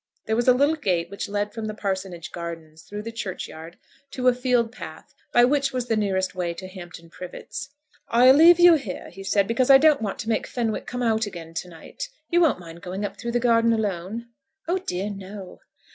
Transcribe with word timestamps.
There 0.25 0.35
was 0.35 0.47
a 0.47 0.53
little 0.53 0.77
gate 0.77 1.11
which 1.11 1.29
led 1.29 1.53
from 1.53 1.65
the 1.67 1.75
parsonage 1.75 2.31
garden 2.31 2.75
through 2.75 3.03
the 3.03 3.11
churchyard 3.11 3.77
to 4.09 4.27
a 4.29 4.33
field 4.33 4.71
path, 4.71 5.13
by 5.31 5.45
which 5.45 5.71
was 5.71 5.85
the 5.85 5.95
nearest 5.95 6.33
way 6.33 6.55
to 6.55 6.67
Hampton 6.67 7.11
Privets. 7.11 7.69
"I'll 8.07 8.33
leave 8.33 8.59
you 8.59 8.73
here," 8.73 9.11
he 9.11 9.23
said, 9.23 9.47
"because 9.47 9.69
I 9.69 9.77
don't 9.77 10.01
want 10.01 10.17
to 10.21 10.29
make 10.29 10.47
Fenwick 10.47 10.87
come 10.87 11.03
out 11.03 11.27
again 11.27 11.53
to 11.53 11.69
night. 11.69 12.09
You 12.31 12.41
won't 12.41 12.59
mind 12.59 12.81
going 12.81 13.05
up 13.05 13.19
through 13.19 13.33
the 13.33 13.39
garden 13.39 13.73
alone?" 13.73 14.29
"Oh 14.67 14.79
dear, 14.79 15.11
no." 15.11 15.59